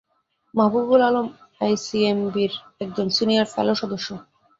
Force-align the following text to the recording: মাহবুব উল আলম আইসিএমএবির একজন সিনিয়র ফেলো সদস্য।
মাহবুব 0.53 0.87
উল 0.93 1.03
আলম 1.07 1.27
আইসিএমএবির 1.61 2.51
একজন 2.81 3.07
সিনিয়র 3.15 3.47
ফেলো 3.53 3.73
সদস্য। 3.81 4.07